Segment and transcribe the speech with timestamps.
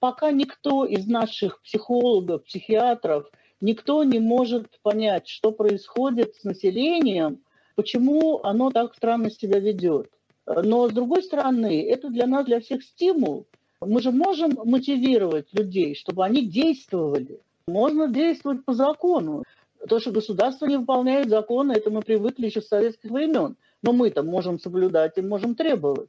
[0.00, 7.40] пока никто из наших психологов, психиатров, никто не может понять, что происходит с населением,
[7.74, 10.10] почему оно так странно себя ведет.
[10.46, 13.46] Но, с другой стороны, это для нас, для всех стимул.
[13.80, 17.40] Мы же можем мотивировать людей, чтобы они действовали.
[17.68, 19.44] Можно действовать по закону.
[19.88, 23.56] То, что государство не выполняет законы, это мы привыкли еще с советских времен.
[23.82, 26.08] Но мы-то можем соблюдать и можем требовать.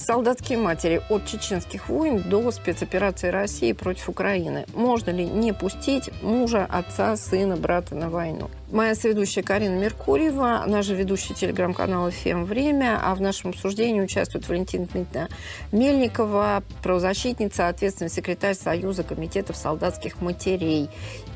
[0.00, 4.64] Солдатские матери от чеченских войн до спецоперации России против Украины.
[4.72, 8.48] Можно ли не пустить мужа, отца, сына, брата на войну?
[8.72, 12.44] Моя соведущая Карина Меркурьева, она же ведущая телеграм-канала «Фем.
[12.44, 15.28] Время», а в нашем обсуждении участвует Валентина Дмитриевна
[15.72, 20.88] Мельникова, правозащитница, ответственный секретарь Союза комитетов солдатских матерей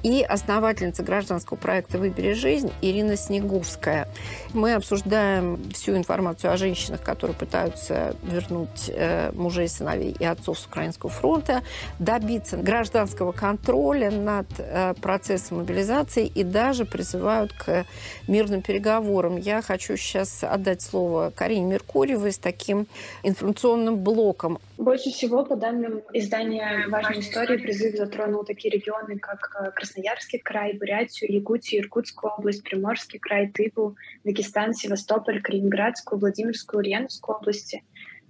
[0.04, 4.08] и основательница гражданского проекта «Выбери жизнь» Ирина Снеговская.
[4.52, 8.53] Мы обсуждаем всю информацию о женщинах, которые пытаются вернуть
[8.88, 11.62] э, мужей, сыновей и отцов с Украинского фронта,
[11.98, 17.84] добиться гражданского контроля над э, процессом мобилизации и даже призывают к
[18.28, 19.36] мирным переговорам.
[19.36, 22.86] Я хочу сейчас отдать слово Карине Меркурьевой с таким
[23.22, 24.58] информационным блоком.
[24.76, 30.72] Больше всего, по данным издания «Важной истории», призыв затронул такие регионы, как э, Красноярский край,
[30.72, 37.84] Бурятию, Якутию, Иркутскую область, Приморский край, Тыву, Дагестан, Севастополь, Калининградскую, Владимирскую, Ульяновскую области.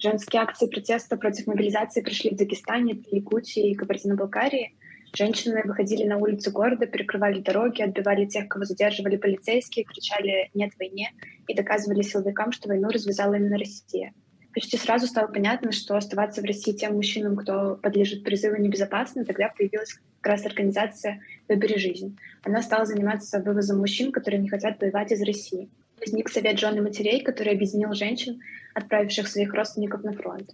[0.05, 4.77] Женские акции протеста против мобилизации прошли в Дагестане, Якутии и Кабардино-Балкарии–
[5.16, 11.12] Женщины выходили на улицы города, перекрывали дороги, отбивали тех, кого задерживали полицейские, кричали «нет войне»
[11.47, 14.12] и доказывали силовикам, что войну развязала именно Россия.
[14.53, 19.25] Почти сразу стало понятно, что оставаться в России тем мужчинам, кто подлежит призыву, небезопасно.
[19.25, 22.19] Тогда появилась как раз организация «Выбери жизнь».
[22.43, 25.70] Она стала заниматься вывозом мужчин, которые не хотят воевать из России.
[26.00, 28.41] Возник совет жены матерей, который объединил женщин,
[28.75, 30.51] отправивших своих родственников на фронт.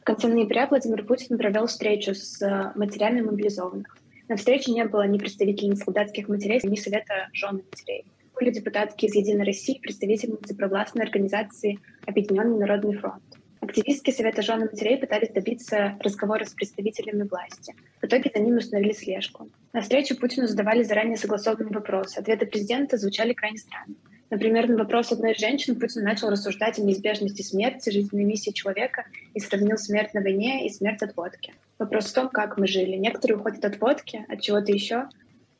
[0.00, 3.96] В конце ноября Владимир Путин провел встречу с э, матерями мобилизованных.
[4.28, 8.04] На встрече не было ни представителей солдатских матерей, ни совета жен матерей.
[8.34, 13.22] Были депутатки из «Единой России», представительницы провластной организации «Объединенный народный фронт».
[13.60, 17.74] Активистки Совета жен матерей пытались добиться разговора с представителями власти.
[18.02, 19.48] В итоге за ними установили слежку.
[19.72, 22.18] На встрече Путину задавали заранее согласованные вопросы.
[22.18, 23.94] Ответы президента звучали крайне странно.
[24.34, 29.04] Например, на вопрос одной из женщин Путин начал рассуждать о неизбежности смерти, жизненной миссии человека
[29.32, 31.54] и сравнил смерть на войне и смерть от водки.
[31.78, 32.96] Вопрос в том, как мы жили.
[32.96, 35.08] Некоторые уходят от водки, от чего-то еще.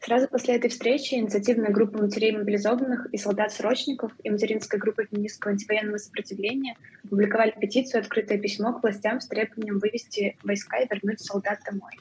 [0.01, 5.99] Сразу после этой встречи инициативная группа матерей мобилизованных и солдат-срочников и материнская группа феминистского антивоенного
[5.99, 6.75] сопротивления
[7.05, 11.93] опубликовали петицию «Открытое письмо к властям с требованием вывести войска и вернуть солдат домой».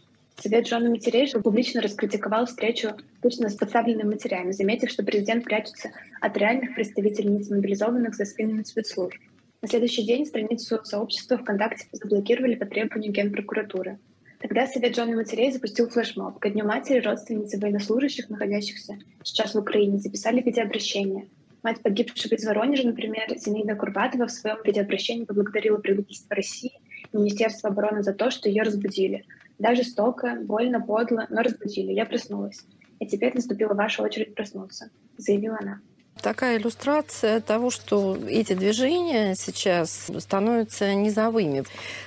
[0.44, 6.36] Совет жены матерей публично раскритиковал встречу Путина с подставленными матерями, заметив, что президент прячется от
[6.36, 9.18] реальных представительниц мобилизованных за спинами спецслужб.
[9.62, 14.00] На следующий день страницу сообщества ВКонтакте заблокировали по требованию Генпрокуратуры.
[14.42, 16.38] Тогда Совет жены матерей запустил флешмоб.
[16.40, 21.28] Ко Дню матери родственницы военнослужащих, находящихся сейчас в Украине, записали видеообращение.
[21.64, 26.74] Мать погибшего из Воронежа, например, Зинаида Курбатова в своем видеообращении поблагодарила правительство России
[27.14, 29.24] и Министерство обороны за то, что ее разбудили–
[29.60, 31.92] да, жестоко, больно, подло, но разбудили.
[31.92, 32.66] Я проснулась.
[33.00, 35.82] И теперь наступила ваша очередь проснуться, заявила она
[36.22, 41.64] такая иллюстрация того, что эти движения сейчас становятся низовыми.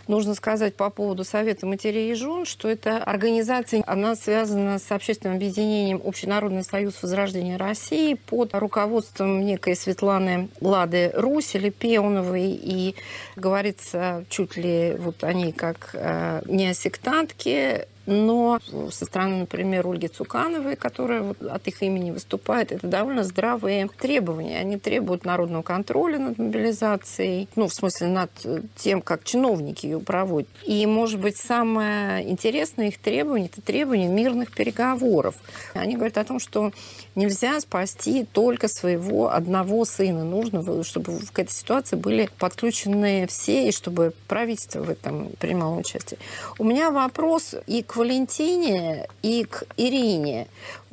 [0.08, 5.36] Нужно сказать по поводу Совета матерей и жен, что эта организация, она связана с общественным
[5.36, 12.50] объединением Общенародный союз возрождения России под руководством некой Светланы Лады Русь или Пеуновой.
[12.50, 12.94] И
[13.36, 18.58] говорится чуть ли вот о ней как э, не о сектантке, но
[18.90, 24.58] со стороны, например, Ольги Цукановой, которая от их имени выступает, это довольно здравые требования.
[24.58, 28.30] Они требуют народного контроля над мобилизацией, ну, в смысле, над
[28.76, 30.48] тем, как чиновники ее проводят.
[30.64, 35.34] И, может быть, самое интересное их требование– это требование мирных переговоров.
[35.74, 36.72] Они говорят о том, что
[37.14, 40.24] нельзя спасти только своего одного сына.
[40.24, 46.18] Нужно, чтобы к этой ситуации были подключены все, и чтобы правительство в этом принимало участие.
[46.58, 50.46] У меня вопрос и к Валентине и к Ирине.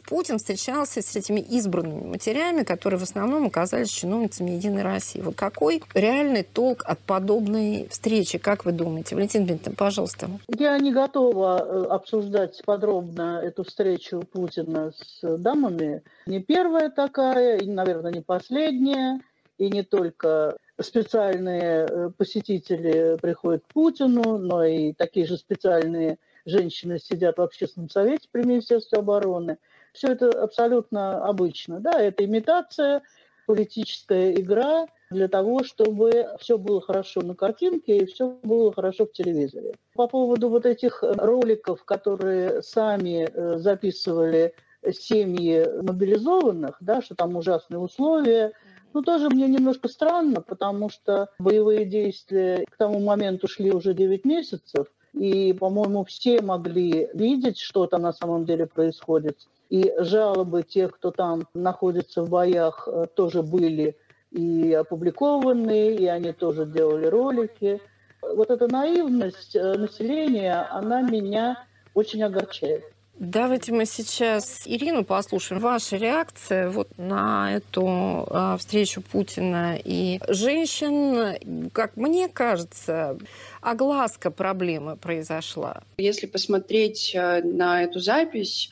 [0.05, 5.21] Путин встречался с этими избранными матерями, которые в основном оказались чиновницами Единой России.
[5.21, 9.15] Вот какой реальный толк от подобной встречи, как вы думаете?
[9.15, 10.29] Валентин Дмитриевна, пожалуйста.
[10.49, 16.03] Я не готова э, обсуждать подробно эту встречу Путина с дамами.
[16.25, 19.21] Не первая такая, и, наверное, не последняя,
[19.57, 26.99] и не только специальные э, посетители приходят к Путину, но и такие же специальные женщины
[26.99, 29.57] сидят в общественном совете при Министерстве обороны.
[29.93, 31.79] Все это абсолютно обычно.
[31.79, 33.01] Да, это имитация,
[33.45, 39.11] политическая игра для того, чтобы все было хорошо на картинке и все было хорошо в
[39.11, 39.73] телевизоре.
[39.93, 44.53] По поводу вот этих роликов, которые сами э, записывали
[44.91, 48.53] семьи мобилизованных, да, что там ужасные условия,
[48.93, 54.23] ну, тоже мне немножко странно, потому что боевые действия к тому моменту шли уже 9
[54.23, 59.37] месяцев, и, по-моему, все могли видеть, что там на самом деле происходит.
[59.69, 63.95] И жалобы тех, кто там находится в боях, э, тоже были
[64.31, 67.79] и опубликованы, и они тоже делали ролики.
[68.21, 72.83] Вот эта наивность э, населения, она меня очень огорчает.
[73.19, 75.61] Давайте мы сейчас Ирину послушаем.
[75.61, 83.17] Ваша реакция вот на эту э, встречу Путина и женщин, как мне кажется,
[83.61, 85.83] огласка проблемы произошла.
[85.99, 88.71] Если посмотреть э, на эту запись,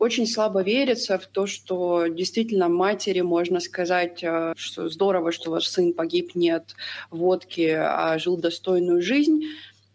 [0.00, 5.68] очень слабо верится в то, что действительно матери можно сказать, э, что здорово, что ваш
[5.68, 6.74] сын погиб, нет
[7.12, 9.44] водки, а жил достойную жизнь.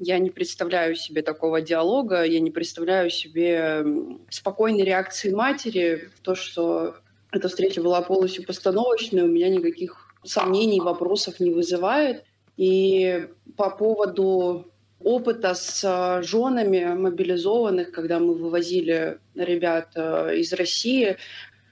[0.04, 3.86] Я не представляю себе такого диалога, я не представляю себе
[4.32, 6.96] спокойной реакции матери в то, что
[7.32, 12.24] эта встреча была полностью постановочной, у меня никаких сомнений, вопросов не вызывает.
[12.58, 21.18] И по поводу опыта с э, женами мобилизованных, когда мы вывозили ребят э, из России,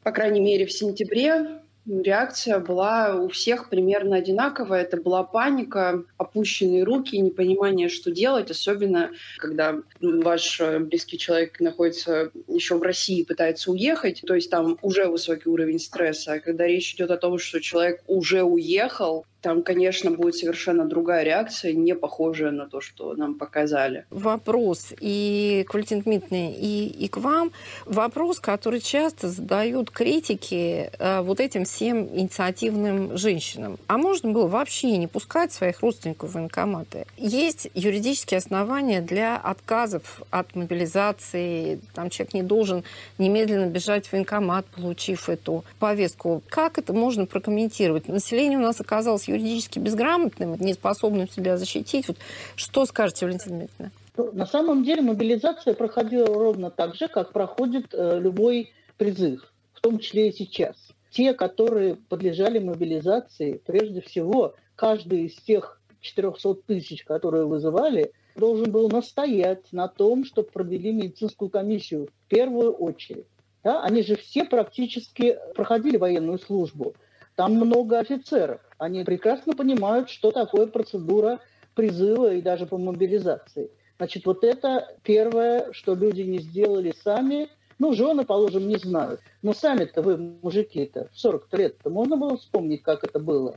[0.04, 4.84] по крайней мере, в сентябре реакция была у всех примерно одинаковая.
[4.84, 12.32] Это была паника, опущенные руки, непонимание, что делать, особенно когда ваш э, близкий человек находится
[12.48, 16.34] еще в России и пытается уехать, то есть там уже высокий уровень стресса.
[16.34, 21.24] А когда речь идет о том, что человек уже уехал, там, конечно, будет совершенно другая
[21.24, 24.06] реакция, не похожая на то, что нам показали.
[24.10, 27.52] Вопрос и к Валентине Дмитриевне, и, и к вам.
[27.86, 33.78] Вопрос, который часто задают критики э, вот этим всем инициативным женщинам.
[33.88, 37.06] А можно было вообще не пускать своих родственников в военкоматы?
[37.18, 41.80] Есть юридические основания для отказов от мобилизации.
[41.94, 42.84] Там человек не должен
[43.18, 46.44] немедленно бежать в военкомат, получив эту повестку.
[46.50, 48.08] Как это можно прокомментировать?
[48.10, 52.08] Население у нас оказалось юридически безграмотным, неспособным себя защитить.
[52.08, 52.18] Вот
[52.56, 53.92] что скажете, Валентина Дмитриевна?
[54.18, 59.82] Ну, на самом деле мобилизация проходила ровно так же, как проходит э, любой призыв, в
[59.82, 60.76] том числе и сейчас.
[61.10, 68.90] Те, которые подлежали мобилизации, прежде всего, каждый из тех 400 тысяч, которые вызывали, должен был
[68.90, 73.28] настоять на том, чтобы провели медицинскую комиссию в первую очередь.
[73.64, 73.84] Да?
[73.84, 76.94] Они же все практически проходили военную службу.
[77.40, 78.60] Там много офицеров.
[78.78, 81.40] Они прекрасно понимают, что такое процедура
[81.74, 83.72] призыва и даже по мобилизации.
[83.98, 87.48] Значит, вот это первое, что люди не сделали сами.
[87.78, 89.22] Ну, жены, положим, не знают.
[89.42, 93.56] Но сами-то вы, мужики-то, в 40 лет-то можно было вспомнить, как это было?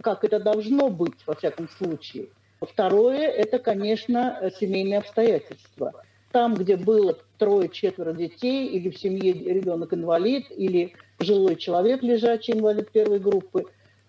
[0.00, 2.28] Как это должно быть, во всяком случае.
[2.60, 5.63] Второе– это, конечно, семейные обстоятельства.
[6.34, 13.20] Там, где было трое-четверо детей, или в семье ребенок-инвалид, или пожилой человек, лежачий инвалид первой
[13.20, 13.66] группы.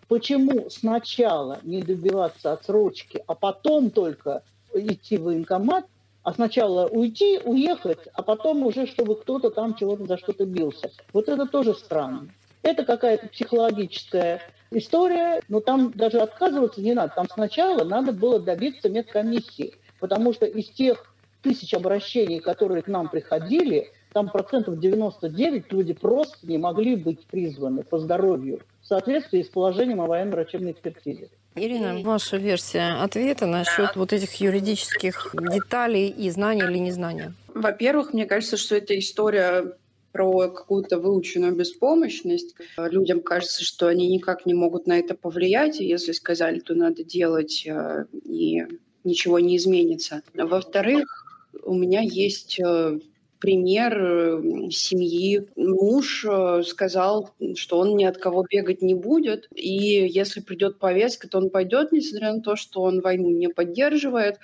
[0.07, 4.41] Почему сначала не добиваться отсрочки, а потом только
[4.73, 5.85] идти в военкомат,
[6.23, 10.89] а сначала уйти, уехать, а потом уже, чтобы кто-то там чего-то за что-то бился.
[11.13, 12.29] Вот это тоже странно.
[12.63, 14.41] Это какая-то психологическая
[14.71, 17.13] история, но там даже отказываться не надо.
[17.15, 21.14] Там сначала надо было добиться медкомиссии, потому что из тех
[21.45, 27.83] тысяч обращений, которые к нам приходили, там процентов 99 люди просто не могли быть призваны
[27.83, 31.29] по здоровью в соответствии с положением о военно-врачебной экспертизе.
[31.55, 37.33] Ирина, ваша версия ответа насчет вот этих юридических деталей и знания или незнания?
[37.53, 39.73] Во-первых, мне кажется, что эта история
[40.11, 42.55] про какую-то выученную беспомощность.
[42.77, 47.03] Людям кажется, что они никак не могут на это повлиять, и если сказали, то надо
[47.03, 48.63] делать, э, и
[49.03, 50.21] ничего не изменится.
[50.33, 51.24] Во-вторых,
[51.65, 52.99] у меня есть э,
[53.39, 55.47] пример э, семьи.
[55.55, 61.27] Муж э, сказал, что он ни от кого бегать не будет, и если придет повестка,
[61.27, 64.39] то он пойдет, несмотря на то, что он войну не поддерживает.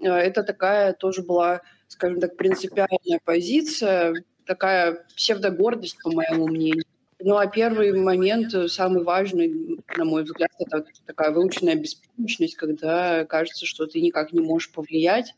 [0.00, 1.62] Это такая тоже была
[1.92, 4.14] скажем так, принципиальная позиция.
[4.46, 6.84] такая псевдогордость, по моему мнению.
[7.20, 13.66] Ну, а первый момент, самый важный, на мой взгляд, это такая выученная беспомощность, когда кажется,
[13.66, 15.34] что ты никак не можешь повлиять.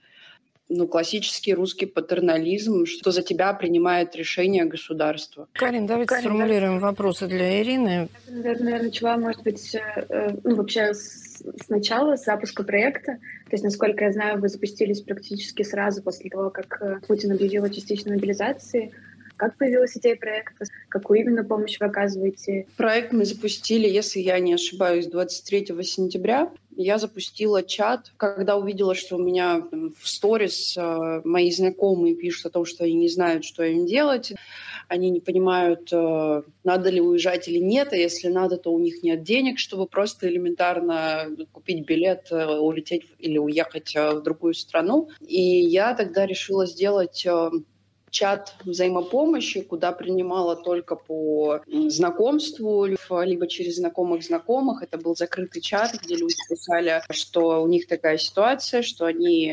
[0.76, 5.47] Ну, классический русский патернализм, что за тебя принимает решение государство.
[5.52, 6.87] Карин, давайте Карин, сформулируем да.
[6.87, 8.09] вопросы для Ирины.
[8.26, 13.19] Наверное, начала, может быть, э, ну, вообще с, сначала, с запуска проекта.
[13.45, 17.62] То есть, насколько я знаю, вы запустились практически сразу после того, как э, Путин объявил
[17.62, 18.93] о частичной мобилизации.
[19.37, 20.64] Как появилась идея проекта?
[20.88, 22.66] Какую именно помощь вы оказываете?
[22.76, 26.50] Проект мы запустили, если я не ошибаюсь, 23 сентября.
[26.76, 29.62] Я запустила чат, когда увидела, что у меня
[30.00, 34.33] в сторис э, мои знакомые пишут о том, что они не знают, что им делать.
[34.88, 39.02] Они не понимают, э, надо ли уезжать или нет, а если надо, то у них
[39.02, 45.09] нет денег, чтобы просто элементарно купить билет, э, улететь или уехать в другую страну.
[45.21, 47.26] И я тогда решила сделать
[48.14, 54.85] чат взаимопомощи, куда принимала только по знакомству, либо через знакомых знакомых.
[54.85, 59.52] Это был закрытый чат, где люди писали, что у них такая ситуация, что они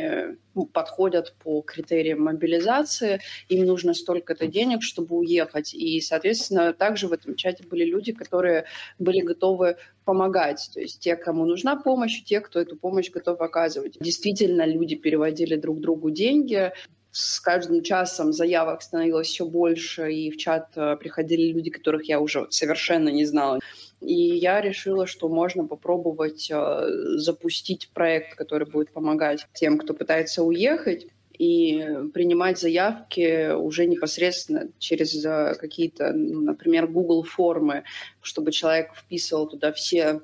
[0.53, 5.73] ну, подходят по критериям мобилизации, им нужно столько-то денег, чтобы уехать.
[5.73, 8.65] И, соответственно, также в этом чате были люди, которые
[8.99, 10.69] были готовы помогать.
[10.71, 13.97] То есть те, кому нужна помощь, те, кто эту помощь готов оказывать.
[13.99, 16.71] Действительно, люди переводили друг другу деньги
[17.11, 22.19] с каждым часом заявок становилось все больше, и в чат э, приходили люди, которых я
[22.19, 23.59] уже совершенно не знала.
[23.99, 26.87] И я решила, что можно попробовать э,
[27.17, 35.25] запустить проект, который будет помогать тем, кто пытается уехать и принимать заявки уже непосредственно через
[35.25, 37.83] э, какие-то, например, Google формы,
[38.21, 40.21] чтобы человек вписывал туда все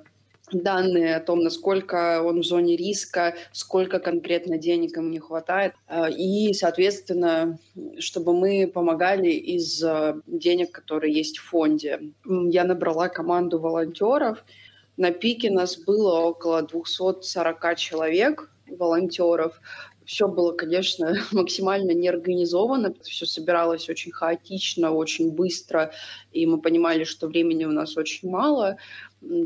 [0.51, 5.73] данные о том, насколько он в зоне риска, сколько конкретно денег ему не хватает.
[5.87, 7.59] А, и, соответственно,
[7.99, 11.99] чтобы мы помогали из а, денег, которые есть в фонде.
[12.25, 14.43] Я набрала команду волонтеров.
[14.95, 19.59] На пике нас было около 240 человек, волонтеров
[20.07, 25.91] все было, конечно, максимально неорганизовано, все собиралось очень хаотично, очень быстро,
[26.31, 28.77] и мы понимали, что времени у нас очень мало.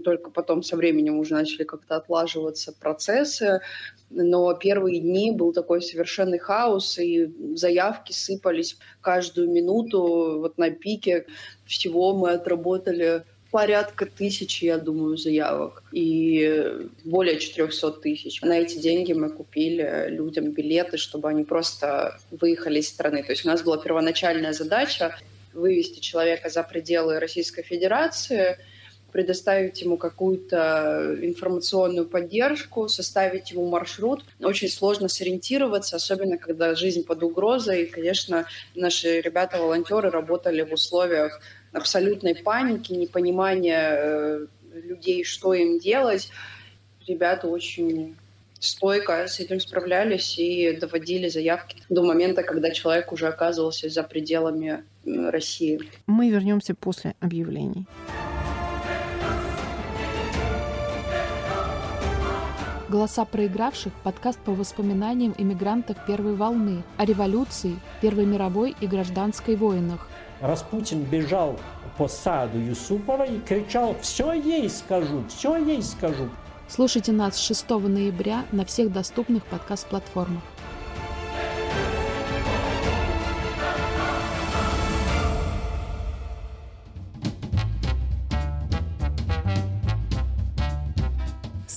[0.04, 3.62] Только потом со временем уже начали как-то отлаживаться процессы.
[4.10, 10.40] Но первые дни был такой совершенный хаос, и заявки сыпались каждую минуту.
[10.40, 11.25] Вот на пике
[11.66, 18.42] всего мы отработали порядка тысячи, я думаю, заявок и более 400 тысяч.
[18.42, 23.24] На эти деньги мы купили людям билеты, чтобы они просто выехали из страны.
[23.24, 25.18] То есть у нас была первоначальная задача
[25.54, 28.58] вывести человека за пределы Российской Федерации,
[29.12, 34.25] предоставить ему какую-то информационную поддержку, составить ему маршрут.
[34.39, 37.84] Очень сложно сориентироваться, особенно когда жизнь под угрозой.
[37.84, 41.41] И, конечно, наши ребята-волонтеры работали в условиях
[41.74, 46.30] абсолютной паники, непонимания э, людей, что им делать.
[47.08, 48.15] Ребята очень
[48.60, 54.84] стойко с этим справлялись и доводили заявки до момента, когда человек уже оказывался за пределами
[55.06, 55.80] России.
[56.06, 57.88] Мы вернемся после объявлений.
[62.91, 70.10] «Голоса проигравших»– подкаст по воспоминаниям иммигрантов первой волны, о революции, Первой мировой и гражданской войнах.
[70.41, 71.57] Распутин бежал
[71.98, 76.27] по саду Юсупова и кричал «Все ей скажу, все ей скажу».
[76.67, 80.43] Слушайте нас 6 ноября на всех доступных подкаст-платформах.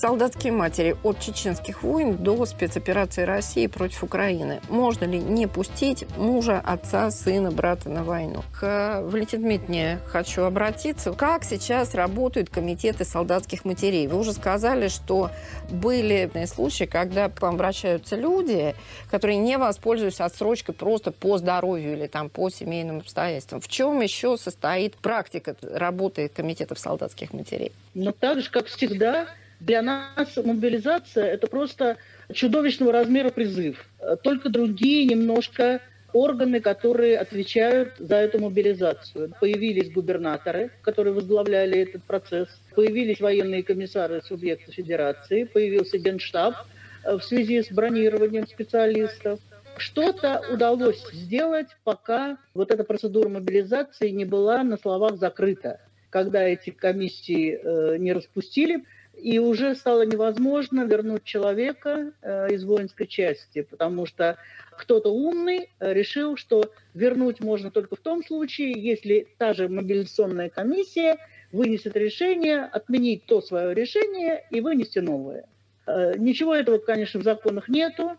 [0.05, 4.61] Солдатские матери от чеченских войн до спецоперации России против Украины.
[4.69, 8.43] Можно ли не пустить мужа, отца, сына, брата на войну?
[8.53, 11.11] К Валентине Дмитриевне хочу обратиться.
[11.13, 14.05] Как сейчас работают комитеты солдатских матерей?
[14.05, 15.31] Вы уже сказали, что
[15.71, 18.75] были случаи, когда к вам обращаются люди,
[19.09, 23.59] которые не воспользуются отсрочкой просто по здоровью или там по семейным обстоятельствам.
[23.59, 27.71] В чем еще состоит практика работы комитетов солдатских матерей?
[27.95, 29.25] Ну, так же, как всегда,
[29.59, 31.97] для нас мобилизация– это просто
[32.33, 33.85] чудовищного размера призыв.
[34.23, 35.81] Только другие немножко
[36.15, 39.33] органы, которые отвечают за эту мобилизацию.
[39.39, 46.55] Появились губернаторы, которые возглавляли этот процесс, появились военные комиссары субъекта федерации, появился генштаб
[47.03, 49.39] в связи с бронированием специалистов.
[49.77, 55.81] Что-то удалось сделать, пока вот эта процедура мобилизации не была на словах закрыта.
[56.09, 58.85] Когда эти комиссии э, не распустили,
[59.17, 64.37] и уже стало невозможно вернуть человека э, из воинской части, потому что
[64.71, 70.49] кто-то умный э, решил, что вернуть можно только в том случае, если та же мобилизационная
[70.49, 71.17] комиссия
[71.51, 75.45] вынесет решение отменить то свое решение и вынести новое.
[75.87, 78.17] Э, ничего этого, конечно, в законах нету.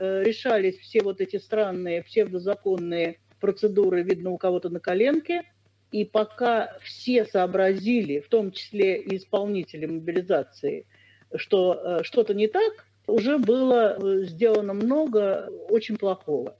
[0.00, 5.42] Решались все вот эти странные псевдозаконные процедуры, видно, у кого-то на коленке–
[5.90, 10.86] и пока все сообразили, в том числе и исполнители мобилизации,
[11.34, 16.56] что э, что-то не так, уже было э, сделано много очень плохого.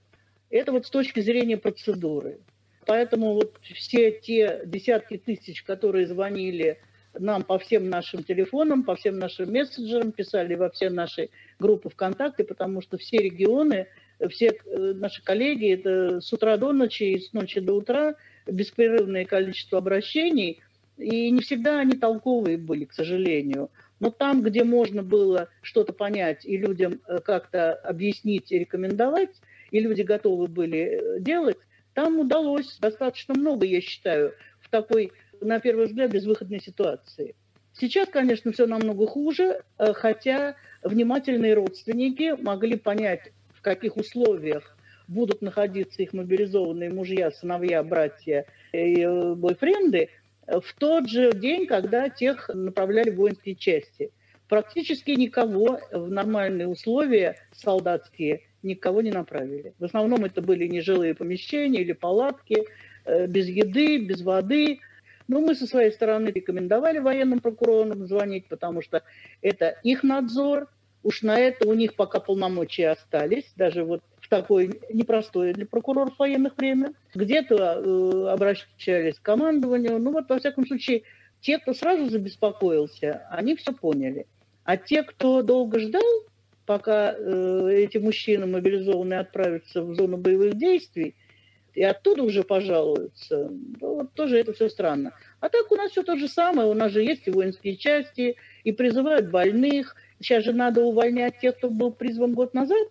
[0.51, 2.39] Это вот с точки зрения процедуры.
[2.87, 6.81] Поэтому вот все те десятки тысяч, которые звонили
[7.19, 12.45] нам по всем нашим телефонам, по всем нашим мессенджерам, писали во все наши группы ВКонтакте,
[12.45, 13.89] потому что все регионы,
[14.31, 18.15] все э, наши коллеги, это с утра до ночи и с ночи до утра–
[18.50, 20.61] беспрерывное количество обращений,
[20.97, 23.71] и не всегда они толковые были, к сожалению.
[24.00, 29.31] Но там, где можно было что-то понять и людям э, как-то объяснить и рекомендовать,
[29.71, 31.59] и люди готовы были э, делать,
[31.95, 37.35] там удалось достаточно много, я считаю, в такой, на первый взгляд, безвыходной ситуации.
[37.73, 44.78] Сейчас, конечно, все намного хуже, э, хотя внимательные родственники могли понять, в каких условиях
[45.09, 50.11] будут находиться их мобилизованные мужья, сыновья, братья и э, бойфренды
[50.47, 54.11] в тот же день, когда тех направляли в воинские части.
[54.49, 59.75] Практически никого в нормальные условия солдатские никого не направили.
[59.79, 62.65] В основном это были нежилые помещения или палатки,
[63.05, 64.81] э, без еды, без воды.
[65.29, 69.03] Но мы со своей стороны рекомендовали военным прокурорам звонить, потому что
[69.43, 70.69] это их надзор,
[71.03, 76.57] уж на это у них пока полномочия остались, даже вот такое непростое для прокуроров военных
[76.57, 76.93] время.
[77.15, 79.99] Где-то э, обращались к командованию.
[79.99, 81.03] Ну вот, во всяком случае,
[81.41, 84.27] те, кто сразу забеспокоился, они все поняли.
[84.65, 86.03] А те, кто долго ждал,
[86.67, 91.15] пока э, эти мужчины мобилизованные отправятся в зону боевых действий,
[91.75, 95.15] и оттуда уже пожалуются, ну, вот тоже это все странно.
[95.41, 98.37] А так у нас все то же самое, у нас же есть и воинские части,
[98.65, 99.95] и призывают больных.
[100.21, 102.89] Сейчас же надо увольнять тех, кто был призван год назад,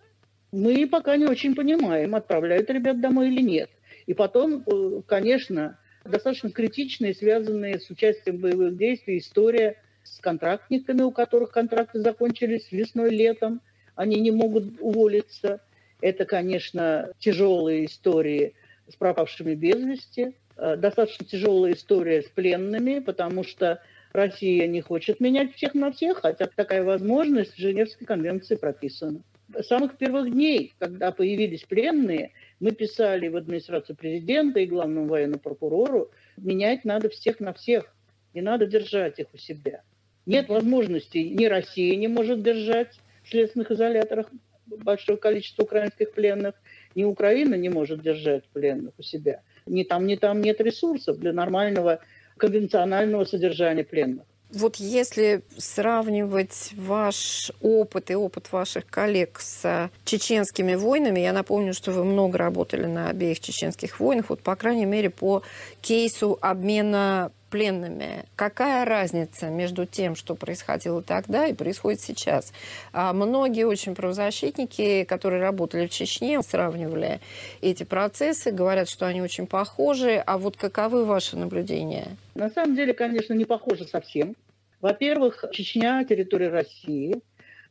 [0.52, 3.70] мы пока не очень понимаем, отправляют ребят домой или нет.
[4.06, 11.10] И потом, э, конечно, достаточно критичные, связанные с участием боевых действий, история с контрактниками, у
[11.10, 13.60] которых контракты закончились весной, летом,
[13.94, 15.60] они не могут уволиться.
[16.00, 18.54] Это, конечно, тяжелые истории
[18.88, 23.82] с пропавшими без вести, э, достаточно тяжелая история с пленными, потому что
[24.12, 29.20] Россия не хочет менять всех на всех, хотя такая возможность в Женевской конвенции прописана
[29.62, 36.10] самых первых дней, когда появились пленные, мы писали в администрацию президента и главному военному прокурору,
[36.36, 37.94] менять надо всех на всех,
[38.34, 39.82] не надо держать их у себя.
[40.26, 44.30] Нет возможности, ни Россия не может держать в следственных изоляторах
[44.66, 46.54] большое количество украинских пленных,
[46.94, 49.42] ни Украина не может держать пленных у себя.
[49.66, 52.00] Ни там, ни там нет ресурсов для нормального
[52.36, 54.26] конвенционального содержания пленных.
[54.52, 61.92] Вот если сравнивать ваш опыт и опыт ваших коллег с чеченскими войнами, я напомню, что
[61.92, 65.42] вы много работали на обеих чеченских войнах, вот по крайней мере по
[65.82, 68.24] кейсу обмена пленными.
[68.36, 72.52] Какая разница между тем, что происходило тогда и происходит сейчас?
[72.92, 77.20] А многие очень правозащитники, которые работали в Чечне, сравнивали
[77.60, 80.22] эти процессы, говорят, что они очень похожи.
[80.26, 82.16] А вот каковы ваши наблюдения?
[82.34, 84.34] На самом деле, конечно, не похожи совсем.
[84.80, 87.20] Во-первых, Чечня– территория России.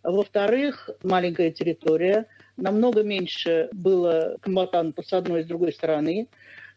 [0.04, 2.26] Во-вторых, маленькая территория.
[2.58, 6.28] Намного меньше было комбатантов с одной и с другой стороны.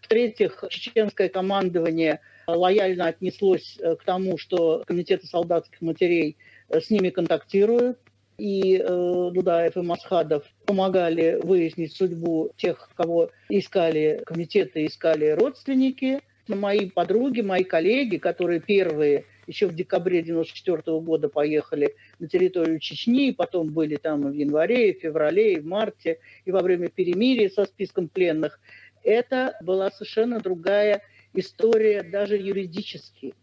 [0.00, 6.36] В-третьих, чеченское командование лояльно отнеслось э, к тому, что комитеты солдатских матерей
[6.68, 7.98] э, с ними контактируют.
[8.38, 16.20] И э, Дудаев и Масхадов помогали выяснить судьбу тех, кого искали комитеты, искали родственники.
[16.48, 23.32] Мои подруги, мои коллеги, которые первые еще в декабре 1994 года поехали на территорию Чечни,
[23.32, 27.64] потом были там в январе, в феврале, и в марте, и во время перемирия со
[27.64, 28.60] списком пленных.
[29.02, 31.02] Это была совершенно другая
[31.34, 33.34] история даже юридически.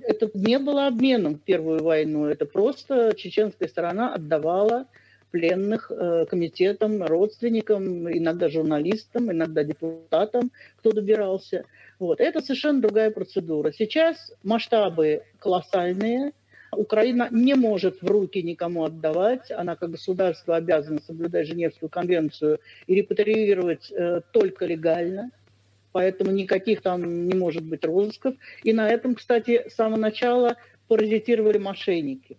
[0.00, 4.86] Это не было обменом в Первую войну, это просто чеченская сторона отдавала
[5.30, 11.64] пленных э, комитетам, родственникам, иногда журналистам, иногда депутатам, кто добирался.
[11.98, 12.20] Вот.
[12.20, 13.72] Это совершенно другая процедура.
[13.72, 16.32] Сейчас масштабы колоссальные.
[16.72, 19.50] Украина не может в руки никому отдавать.
[19.50, 25.30] Она как государство обязана соблюдать Женевскую конвенцию и репатриировать э, только легально–
[25.92, 28.34] поэтому никаких там не может быть розысков.
[28.62, 30.56] И на этом, кстати, с самого начала
[30.88, 32.38] паразитировали мошенники.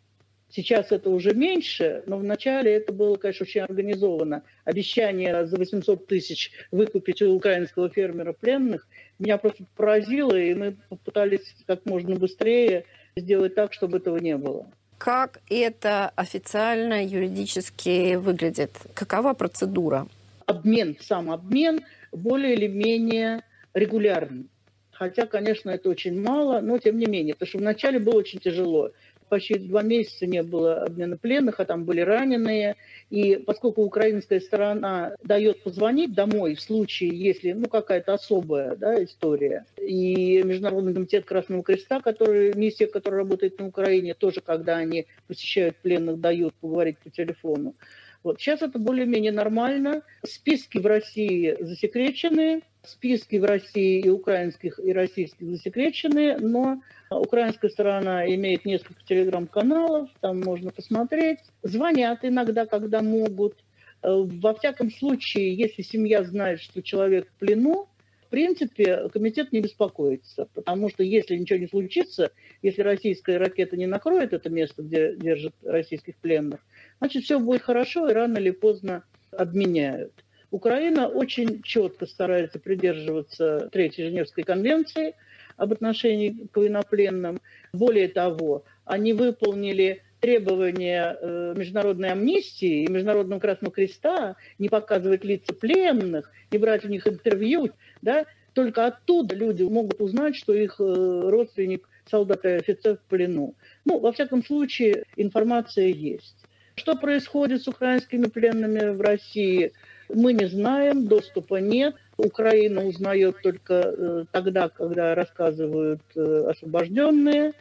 [0.56, 4.44] Сейчас это уже меньше, но вначале это было, конечно, очень организовано.
[4.66, 8.88] Обещание за 800 тысяч выкупить у украинского фермера пленных
[9.18, 12.86] меня просто поразило, и мы попытались как можно быстрее
[13.16, 14.68] сделать так, чтобы этого не было.
[15.00, 18.74] Как это официально юридически выглядит?
[18.94, 20.08] Какова процедура?
[20.46, 23.42] Обмен, сам обмен более или менее
[23.74, 24.46] регулярный.
[24.92, 28.92] Хотя, конечно, это очень мало, но тем не менее, потому что вначале было очень тяжело
[29.34, 32.76] почти два месяца не было обмена пленных, а там были раненые.
[33.10, 39.66] И поскольку украинская сторона дает позвонить домой в случае, если ну, какая-то особая да, история,
[39.76, 45.78] и Международный комитет Красного Креста, который, миссия, которая работает на Украине, тоже, когда они посещают
[45.78, 47.74] пленных, дают поговорить по телефону.
[48.24, 48.40] Вот.
[48.40, 50.02] Сейчас это более-менее нормально.
[50.26, 58.26] Списки в России засекречены, списки в России и украинских, и российских засекречены, но украинская сторона
[58.28, 61.40] имеет несколько телеграм-каналов, там можно посмотреть.
[61.64, 63.56] Звонят иногда, когда могут.
[64.02, 67.88] Э, во всяком случае, если семья знает, что человек в плену,
[68.34, 72.32] принципе, комитет не беспокоится, потому что если ничего не случится,
[72.64, 76.60] если российская ракета не накроет это место, где держат российских пленных,
[76.98, 80.14] значит, все будет хорошо, и рано или поздно обменяют.
[80.50, 85.14] Украина очень четко старается придерживаться Третьей Женевской конвенции
[85.56, 87.40] об отношении к военнопленным.
[87.72, 95.54] Более того, они выполнили требования э, международной амнистии и Международного Красного Креста не показывать лица
[95.54, 97.72] пленных, не брать у них интервью.
[98.02, 98.26] Да?
[98.54, 100.84] Только оттуда люди могут узнать, что их э,
[101.30, 103.56] родственник солдат и офицер в плену.
[103.84, 106.38] Ну, во всяком случае, информация есть.
[106.76, 109.74] Что происходит с украинскими пленными в России–
[110.10, 111.96] мы не знаем, доступа нет.
[112.18, 117.54] Украина узнает только э, тогда, когда рассказывают освобожденные.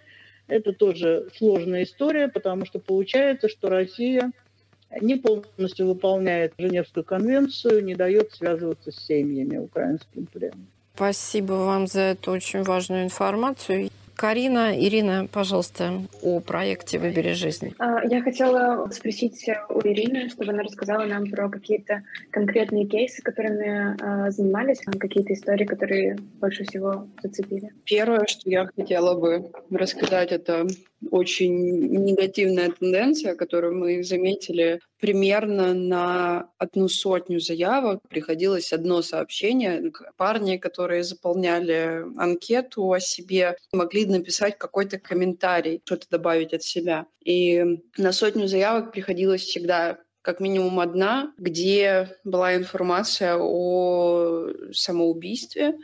[0.52, 4.32] Это тоже сложная история, потому что получается, что Россия
[5.00, 10.66] не полностью выполняет Женевскую конвенцию, не дает связываться с семьями украинским пленным.
[10.94, 13.88] Спасибо вам за эту очень важную информацию.
[14.22, 17.74] Карина, Ирина, пожалуйста, о проекте «Выбери жизнь».
[17.80, 23.96] А, я хотела спросить у Ирины, чтобы она рассказала нам про какие-то конкретные кейсы, которыми
[24.00, 27.70] а, занимались, какие-то истории, которые больше всего зацепили.
[27.84, 30.68] Первое, что я хотела бы рассказать, это
[31.10, 31.54] очень
[32.04, 38.00] негативная тенденция, которую мы заметили примерно на одну сотню заявок.
[38.08, 39.92] Приходилось одно сообщение.
[40.16, 47.06] Парни, которые заполняли анкету о себе, могли написать какой-то комментарий, что-то добавить от себя.
[47.24, 47.64] И
[47.96, 55.74] на сотню заявок приходилось всегда как минимум одна, где была информация о самоубийстве.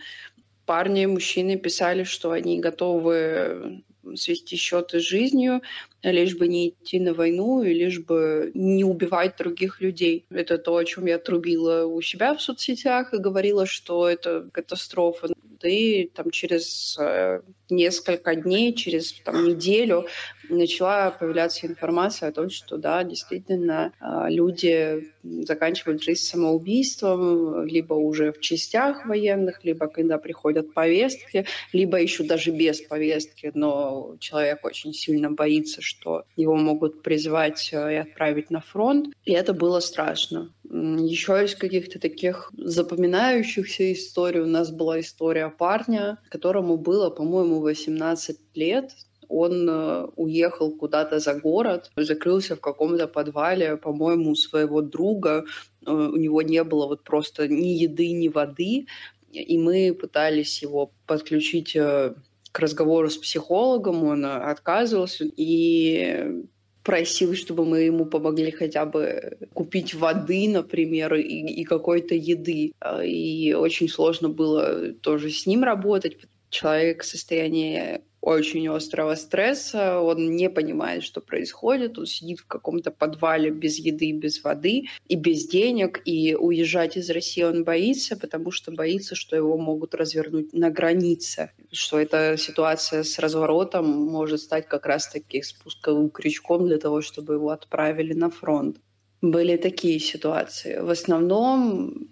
[0.64, 3.82] Парни, мужчины писали, что они готовы
[4.16, 5.62] свести счеты с жизнью,
[6.02, 10.24] лишь бы не идти на войну и лишь бы не убивать других людей.
[10.30, 15.28] Это то, о чем я трубила у себя в соцсетях и говорила, что это катастрофа.
[15.64, 17.40] И там через э,
[17.70, 20.06] несколько дней, через там, неделю
[20.48, 28.32] начала появляться информация о том, что да, действительно а, люди заканчивают жизнь самоубийством, либо уже
[28.32, 34.94] в частях военных, либо когда приходят повестки, либо еще даже без повестки, но человек очень
[34.94, 39.14] сильно боится, что его могут призвать э, и отправить на фронт.
[39.24, 40.52] И это было страшно.
[40.70, 48.38] Еще из каких-то таких запоминающихся историй у нас была история парня, которому было, по-моему, 18
[48.54, 48.90] лет.
[49.28, 55.44] Он э, уехал куда-то за город, закрылся в каком-то подвале, по-моему, своего друга.
[55.86, 58.86] Э, у него не было вот просто ни еды, ни воды.
[59.32, 62.14] И мы пытались его подключить э,
[62.52, 65.24] к разговору с психологом, он отказывался.
[65.24, 66.44] И
[66.88, 72.72] просил, чтобы мы ему помогли хотя бы купить воды, например, и, и какой-то еды.
[73.04, 76.16] И очень сложно было тоже с ним работать.
[76.48, 82.90] Человек в состоянии очень острого стресса, он не понимает, что происходит, он сидит в каком-то
[82.90, 88.50] подвале без еды, без воды и без денег, и уезжать из России он боится, потому
[88.50, 94.66] что боится, что его могут развернуть на границе, что эта ситуация с разворотом может стать
[94.66, 98.78] как раз-таки спусковым крючком для того, чтобы его отправили на фронт.
[99.20, 100.78] Были такие ситуации.
[100.78, 102.08] В основном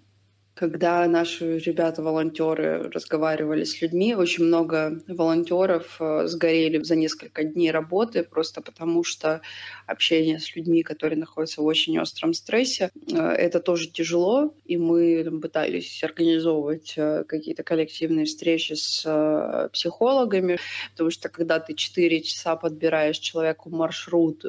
[0.57, 8.23] когда наши ребята-волонтеры разговаривали с людьми, очень много волонтеров э, сгорели за несколько дней работы,
[8.23, 9.41] просто потому что
[9.85, 15.39] общение с людьми, которые находятся в очень остром стрессе, э, это тоже тяжело, и мы
[15.39, 20.57] пытались организовывать э, какие-то коллективные встречи с психологами,
[20.93, 24.43] потому что когда ты 4 часа подбираешь человеку маршрут,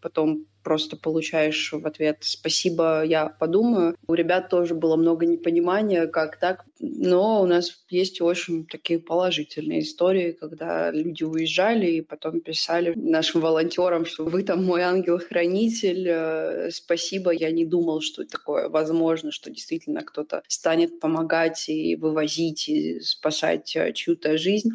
[0.00, 3.96] потом просто получаешь в ответ «спасибо, я подумаю».
[4.06, 6.64] У ребят тоже было много непонимания, как так.
[6.80, 13.40] Но у нас есть очень такие положительные истории, когда люди уезжали и потом писали нашим
[13.40, 19.50] волонтерам, что вы там мой ангел-хранитель, э, спасибо, я не думал, что такое возможно, что
[19.50, 24.70] действительно кто-то станет помогать и вывозить, и спасать э, чью-то жизнь,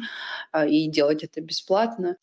[0.52, 2.16] а, и делать это бесплатно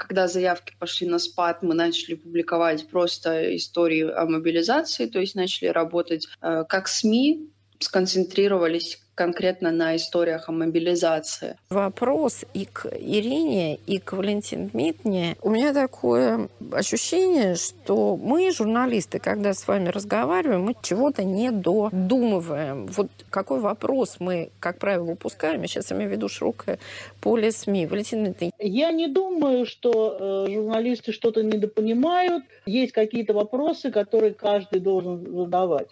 [0.00, 5.68] когда заявки пошли на спад, мы начали публиковать просто истории о мобилизации, то есть начали
[5.68, 11.56] работать э, как СМИ, сконцентрировались конкретно на историях о мобилизации.
[11.68, 15.36] Вопрос и к Ирине, и к Валентине Дмитриевне.
[15.42, 22.86] У меня такое ощущение, что мы, журналисты, когда с вами разговариваем, мы чего-то не додумываем.
[22.86, 25.60] Вот какой вопрос мы, как правило, упускаем.
[25.60, 26.78] Я сейчас имею в виду широкое
[27.20, 27.86] поле СМИ.
[27.86, 28.56] Валентина Дмитриевна.
[28.58, 32.44] Я не думаю, что э, журналисты что-то недопонимают.
[32.64, 35.88] Есть какие-то вопросы, которые каждый должен задавать.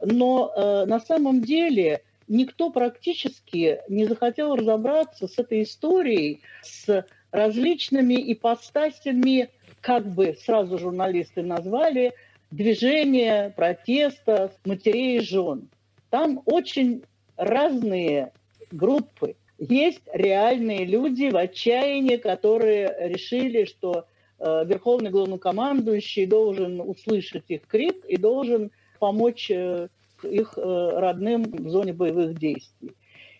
[0.00, 8.32] Но э, на самом деле никто практически не захотел разобраться с этой историей, с различными
[8.32, 12.12] ипостасями, как бы сразу журналисты назвали,
[12.50, 15.68] движения протеста матерей и жен.
[16.10, 17.02] Там очень
[17.36, 18.32] разные
[18.70, 19.34] группы.
[19.58, 24.06] Есть реальные люди в отчаянии, которые решили, что
[24.38, 28.70] э, верховный главнокомандующий должен услышать их крик и должен
[29.04, 29.88] помочь э,
[30.22, 32.92] их э, родным в зоне боевых действий.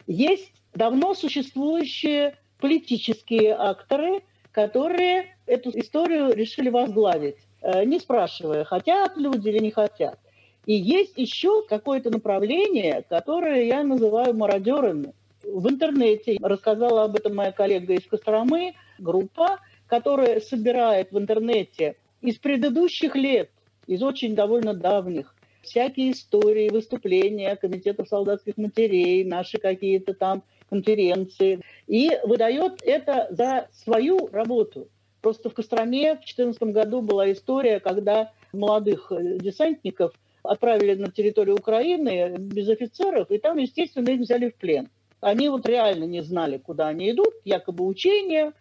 [0.07, 4.21] Есть давно существующие политические акторы,
[4.53, 10.19] которые эту историю решили возглавить, э, не спрашивая, хотят люди или не хотят.
[10.67, 15.15] И есть еще какое-то направление, которое я называю мародерами.
[15.43, 22.37] В интернете рассказала об этом моя коллега из Костромы, группа, которая собирает в интернете из
[22.37, 23.49] предыдущих лет,
[23.87, 32.11] из очень довольно давних, всякие истории, выступления комитетов солдатских матерей, наши какие-то там конференции, и
[32.25, 34.89] выдает это за свою работу.
[35.21, 41.57] Просто в Костроме в 2014 году была история, когда молодых э, десантников отправили на территорию
[41.57, 44.91] Украины без офицеров, и там, естественно, их взяли в плен.
[45.21, 48.53] Они вот реально не знали, куда они идут, якобы учения.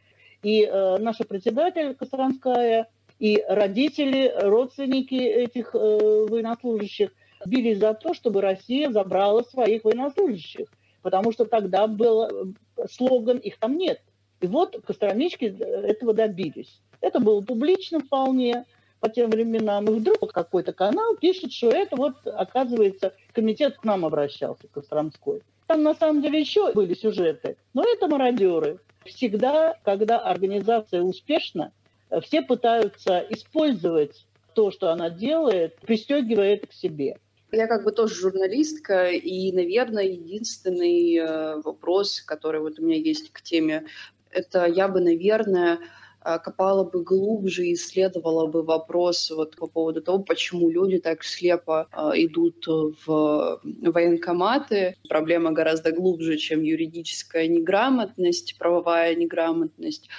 [0.44, 2.88] И э, наша председатель Костромская
[3.24, 7.14] и родители, родственники этих э, военнослужащих
[7.46, 10.68] бились за то, чтобы Россия забрала своих военнослужащих,
[11.02, 14.02] потому что тогда был э, слоган «их там нет».
[14.42, 16.82] И вот костромички этого добились.
[17.00, 18.66] Это было публично вполне
[19.00, 19.86] по тем временам.
[19.86, 25.44] И вдруг какой-то канал пишет, что это вот, оказывается, комитет к нам обращался, Костромской.
[25.68, 28.80] Там на самом деле еще были сюжеты, но это мародеры.
[29.06, 31.72] Всегда, когда организация успешна,
[32.22, 37.18] все пытаются использовать то, что она делает, пристегивая это к себе.
[37.52, 43.32] Я как бы тоже журналистка, и, наверное, единственный э, вопрос, который вот у меня есть
[43.32, 43.86] к теме,
[44.32, 45.78] это я бы, наверное,
[46.26, 51.88] э, копала бы глубже, исследовала бы вопрос вот по поводу того, почему люди так слепо
[51.92, 54.96] э, идут в военкоматы.
[55.08, 60.10] Проблема гораздо глубже, чем юридическая неграмотность, правовая неграмотность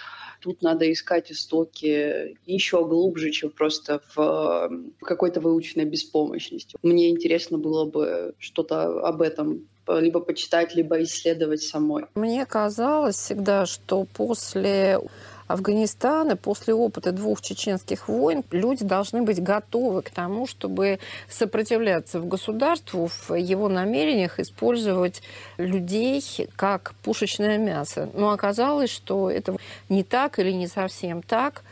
[0.45, 6.77] тут надо искать истоки еще глубже, чем просто в какой-то выученной беспомощности.
[6.83, 12.05] Мне интересно было бы что-то об этом либо почитать, либо исследовать самой.
[12.15, 14.99] Мне казалось всегда, что после
[15.47, 22.27] Афганистана после опыта двух чеченских войн люди должны быть готовы к тому, чтобы сопротивляться в
[22.27, 25.23] государству в его намерениях использовать
[25.59, 26.23] людей
[26.57, 28.09] как пушечное мясо.
[28.15, 29.57] Но оказалось, что это
[29.89, 31.63] не так или не совсем так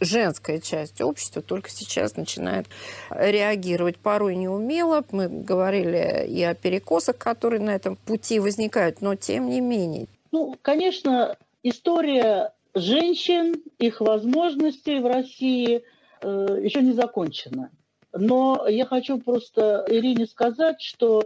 [0.00, 2.66] женская часть общества только сейчас начинает
[3.10, 5.04] реагировать порой неумело.
[5.10, 10.06] Мы говорили и о перекосах, которые на этом пути возникают, но тем не менее.
[10.30, 15.82] Ну, конечно, история женщин, их возможностей в России
[16.20, 17.70] э, еще не закончена.
[18.12, 21.24] Но я хочу просто Ирине сказать, что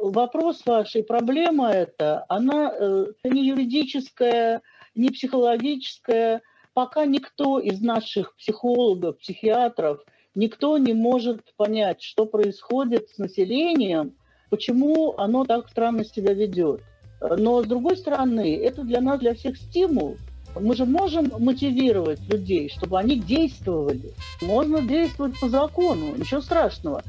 [0.00, 4.62] вопрос вашей, проблема эта, она э, не юридическая,
[4.94, 6.42] не психологическая.
[6.74, 10.00] Пока никто из наших психологов, психиатров,
[10.34, 14.14] никто не может понять, что происходит с населением,
[14.50, 16.82] почему оно так странно себя ведет.
[17.20, 20.16] Но, с другой стороны, это для нас, для всех стимул.
[20.54, 24.12] Мы же можем мотивировать людей, чтобы они действовали.
[24.42, 27.02] Можно действовать по закону, ничего страшного.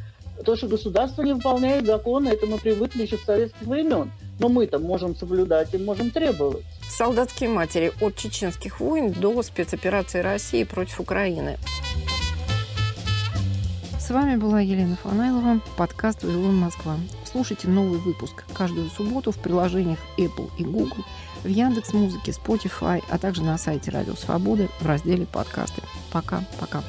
[0.45, 4.11] То, что государство не выполняет законы, это мы привыкли еще с советских времен.
[4.39, 6.63] Но мы-то можем соблюдать и можем требовать.
[6.89, 11.57] Солдатские матери от чеченских войн до спецоперации России против Украины.
[13.99, 16.97] С вами была Елена Фанайлова, подкаст «Вавилон Москва».
[17.31, 21.05] Слушайте новый выпуск каждую субботу в приложениях Apple и Google,
[21.43, 25.81] в Яндекс Музыке, Spotify, а также на сайте Радио Свободы в разделе «Подкасты».
[26.11, 26.83] Пока-пока.